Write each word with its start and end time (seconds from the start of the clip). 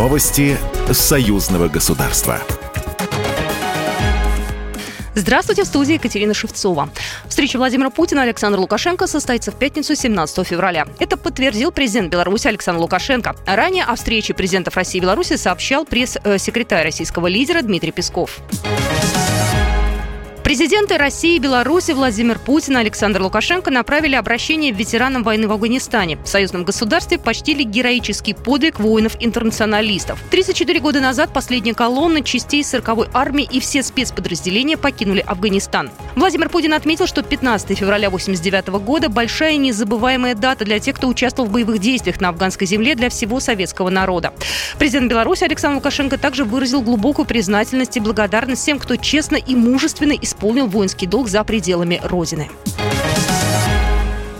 Новости 0.00 0.56
союзного 0.90 1.68
государства. 1.68 2.40
Здравствуйте, 5.14 5.64
в 5.64 5.66
студии 5.66 5.92
Екатерина 5.92 6.32
Шевцова. 6.32 6.88
Встреча 7.28 7.58
Владимира 7.58 7.90
Путина 7.90 8.20
и 8.20 8.22
Александра 8.22 8.58
Лукашенко 8.58 9.06
состоится 9.06 9.50
в 9.50 9.56
пятницу 9.56 9.94
17 9.94 10.46
февраля. 10.46 10.86
Это 11.00 11.18
подтвердил 11.18 11.70
президент 11.70 12.10
Беларуси 12.10 12.48
Александр 12.48 12.80
Лукашенко. 12.80 13.36
Ранее 13.44 13.84
о 13.84 13.94
встрече 13.94 14.32
президентов 14.32 14.74
России 14.74 14.96
и 14.96 15.02
Беларуси 15.02 15.36
сообщал 15.36 15.84
пресс-секретарь 15.84 16.82
российского 16.82 17.26
лидера 17.26 17.60
Дмитрий 17.60 17.92
Песков. 17.92 18.38
Президенты 20.50 20.98
России 20.98 21.36
и 21.36 21.38
Беларуси 21.38 21.92
Владимир 21.92 22.36
Путин 22.40 22.76
и 22.76 22.80
Александр 22.80 23.22
Лукашенко 23.22 23.70
направили 23.70 24.16
обращение 24.16 24.72
ветеранам 24.72 25.22
войны 25.22 25.46
в 25.46 25.52
Афганистане. 25.52 26.16
В 26.16 26.26
союзном 26.26 26.64
государстве 26.64 27.20
почтили 27.20 27.62
героический 27.62 28.34
подвиг 28.34 28.80
воинов-интернационалистов. 28.80 30.20
34 30.28 30.80
года 30.80 30.98
назад 30.98 31.32
последняя 31.32 31.72
колонна 31.72 32.24
частей 32.24 32.62
40-й 32.62 33.10
армии 33.14 33.48
и 33.48 33.60
все 33.60 33.84
спецподразделения 33.84 34.76
покинули 34.76 35.20
Афганистан. 35.20 35.88
Владимир 36.16 36.48
Путин 36.48 36.74
отметил, 36.74 37.06
что 37.06 37.22
15 37.22 37.78
февраля 37.78 38.08
1989 38.08 38.84
года– 38.84 39.08
большая 39.08 39.56
незабываемая 39.56 40.34
дата 40.34 40.64
для 40.64 40.80
тех, 40.80 40.96
кто 40.96 41.06
участвовал 41.06 41.48
в 41.48 41.52
боевых 41.52 41.78
действиях 41.78 42.20
на 42.20 42.30
афганской 42.30 42.66
земле 42.66 42.96
для 42.96 43.08
всего 43.08 43.38
советского 43.38 43.88
народа. 43.88 44.32
Президент 44.80 45.12
Беларуси 45.12 45.44
Александр 45.44 45.76
Лукашенко 45.76 46.18
также 46.18 46.42
выразил 46.42 46.82
глубокую 46.82 47.24
признательность 47.24 47.96
и 47.96 48.00
благодарность 48.00 48.62
всем, 48.62 48.80
кто 48.80 48.96
честно 48.96 49.36
и 49.36 49.54
мужественно 49.54 50.10
исполнил 50.20 50.39
исполнил 50.40 50.66
воинский 50.66 51.06
долг 51.06 51.28
за 51.28 51.44
пределами 51.44 52.00
Родины. 52.02 52.48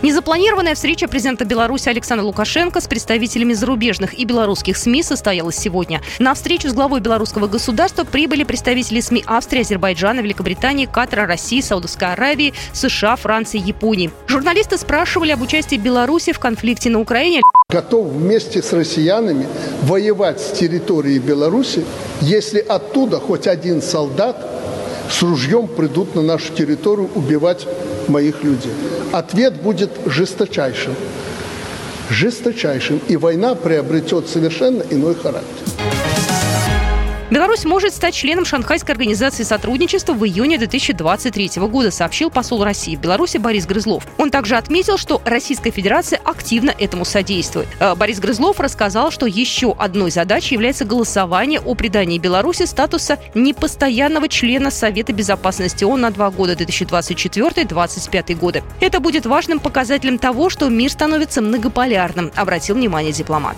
Незапланированная 0.00 0.76
встреча 0.76 1.08
президента 1.08 1.44
Беларуси 1.44 1.88
Александра 1.88 2.24
Лукашенко 2.24 2.80
с 2.80 2.86
представителями 2.86 3.52
зарубежных 3.52 4.16
и 4.16 4.24
белорусских 4.24 4.76
СМИ 4.76 5.02
состоялась 5.02 5.56
сегодня. 5.56 6.00
На 6.20 6.34
встречу 6.34 6.68
с 6.68 6.72
главой 6.72 7.00
белорусского 7.00 7.48
государства 7.48 8.04
прибыли 8.04 8.44
представители 8.44 9.00
СМИ 9.00 9.24
Австрии, 9.26 9.62
Азербайджана, 9.62 10.20
Великобритании, 10.20 10.86
Катара, 10.86 11.26
России, 11.26 11.60
Саудовской 11.60 12.12
Аравии, 12.12 12.54
США, 12.72 13.16
Франции, 13.16 13.58
Японии. 13.58 14.12
Журналисты 14.28 14.78
спрашивали 14.78 15.32
об 15.32 15.42
участии 15.42 15.76
Беларуси 15.76 16.32
в 16.32 16.38
конфликте 16.38 16.90
на 16.90 17.00
Украине. 17.00 17.42
Готов 17.68 18.06
вместе 18.06 18.62
с 18.62 18.72
россиянами 18.72 19.48
воевать 19.82 20.40
с 20.40 20.52
территории 20.52 21.18
Беларуси, 21.18 21.84
если 22.20 22.60
оттуда 22.60 23.18
хоть 23.18 23.48
один 23.48 23.82
солдат 23.82 24.57
с 25.10 25.22
ружьем 25.22 25.68
придут 25.68 26.14
на 26.14 26.22
нашу 26.22 26.52
территорию 26.52 27.08
убивать 27.14 27.66
моих 28.08 28.42
людей. 28.44 28.72
Ответ 29.12 29.62
будет 29.62 29.90
жесточайшим. 30.06 30.94
Жесточайшим. 32.10 33.00
И 33.08 33.16
война 33.16 33.54
приобретет 33.54 34.28
совершенно 34.28 34.82
иной 34.90 35.14
характер. 35.14 35.97
Беларусь 37.30 37.66
может 37.66 37.92
стать 37.92 38.14
членом 38.14 38.46
Шанхайской 38.46 38.94
организации 38.94 39.42
сотрудничества 39.42 40.14
в 40.14 40.24
июне 40.24 40.56
2023 40.56 41.50
года, 41.68 41.90
сообщил 41.90 42.30
посол 42.30 42.64
России 42.64 42.96
в 42.96 43.00
Беларуси 43.00 43.36
Борис 43.36 43.66
Грызлов. 43.66 44.06
Он 44.16 44.30
также 44.30 44.56
отметил, 44.56 44.96
что 44.96 45.20
Российская 45.26 45.70
Федерация 45.70 46.18
активно 46.24 46.70
этому 46.70 47.04
содействует. 47.04 47.68
Э, 47.80 47.94
Борис 47.94 48.18
Грызлов 48.18 48.60
рассказал, 48.60 49.10
что 49.10 49.26
еще 49.26 49.74
одной 49.78 50.10
задачей 50.10 50.54
является 50.54 50.86
голосование 50.86 51.60
о 51.60 51.74
придании 51.74 52.18
Беларуси 52.18 52.64
статуса 52.64 53.18
непостоянного 53.34 54.28
члена 54.28 54.70
Совета 54.70 55.12
Безопасности 55.12 55.84
ООН 55.84 56.00
на 56.00 56.10
два 56.10 56.30
года 56.30 56.54
2024-2025 56.54 58.34
годы. 58.36 58.62
Это 58.80 59.00
будет 59.00 59.26
важным 59.26 59.60
показателем 59.60 60.16
того, 60.18 60.48
что 60.48 60.70
мир 60.70 60.90
становится 60.90 61.42
многополярным, 61.42 62.32
обратил 62.36 62.76
внимание 62.76 63.12
дипломат. 63.12 63.56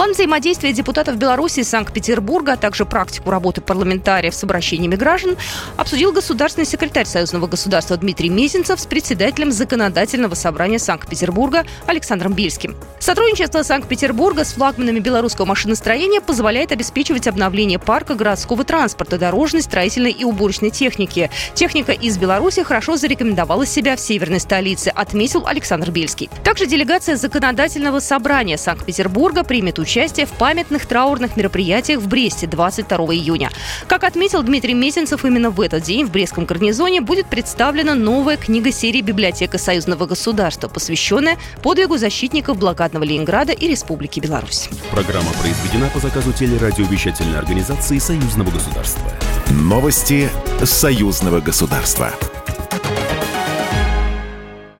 План 0.00 0.12
взаимодействия 0.12 0.72
депутатов 0.72 1.18
Беларуси 1.18 1.60
и 1.60 1.62
Санкт-Петербурга, 1.62 2.54
а 2.54 2.56
также 2.56 2.86
практику 2.86 3.30
работы 3.30 3.60
парламентариев 3.60 4.34
с 4.34 4.42
обращениями 4.42 4.96
граждан 4.96 5.36
обсудил 5.76 6.10
государственный 6.10 6.64
секретарь 6.64 7.04
Союзного 7.04 7.46
государства 7.48 7.98
Дмитрий 7.98 8.30
Мезенцев 8.30 8.80
с 8.80 8.86
председателем 8.86 9.52
Законодательного 9.52 10.34
собрания 10.34 10.78
Санкт-Петербурга 10.78 11.66
Александром 11.86 12.32
Бельским. 12.32 12.76
Сотрудничество 12.98 13.62
Санкт-Петербурга 13.62 14.46
с 14.46 14.54
флагманами 14.54 15.00
белорусского 15.00 15.44
машиностроения 15.44 16.22
позволяет 16.22 16.72
обеспечивать 16.72 17.26
обновление 17.26 17.78
парка 17.78 18.14
городского 18.14 18.64
транспорта, 18.64 19.18
дорожной, 19.18 19.60
строительной 19.60 20.12
и 20.12 20.24
уборочной 20.24 20.70
техники. 20.70 21.30
Техника 21.52 21.92
из 21.92 22.16
Беларуси 22.16 22.62
хорошо 22.62 22.96
зарекомендовала 22.96 23.66
себя 23.66 23.96
в 23.96 24.00
северной 24.00 24.40
столице, 24.40 24.88
отметил 24.88 25.46
Александр 25.46 25.90
Бельский. 25.90 26.30
Также 26.42 26.64
делегация 26.64 27.16
Законодательного 27.16 28.00
собрания 28.00 28.56
Санкт-Петербурга 28.56 29.44
примет 29.44 29.78
участие 29.78 29.89
в 29.90 30.32
памятных 30.38 30.86
траурных 30.86 31.36
мероприятиях 31.36 31.98
в 31.98 32.06
Бресте 32.06 32.46
22 32.46 32.96
июня. 33.12 33.50
Как 33.88 34.04
отметил 34.04 34.44
Дмитрий 34.44 34.74
Месенцев, 34.74 35.24
именно 35.24 35.50
в 35.50 35.60
этот 35.60 35.82
день 35.82 36.06
в 36.06 36.12
Брестском 36.12 36.44
гарнизоне 36.44 37.00
будет 37.00 37.26
представлена 37.26 37.96
новая 37.96 38.36
книга 38.36 38.70
серии 38.70 39.00
«Библиотека 39.00 39.58
союзного 39.58 40.06
государства», 40.06 40.68
посвященная 40.68 41.38
подвигу 41.64 41.96
защитников 41.96 42.56
блокадного 42.56 43.02
Ленинграда 43.02 43.52
и 43.52 43.66
Республики 43.66 44.20
Беларусь. 44.20 44.68
Программа 44.92 45.32
произведена 45.32 45.90
по 45.92 45.98
заказу 45.98 46.32
телерадиовещательной 46.32 47.38
организации 47.38 47.98
союзного 47.98 48.50
государства. 48.50 49.10
Новости 49.50 50.28
союзного 50.62 51.40
государства. 51.40 52.12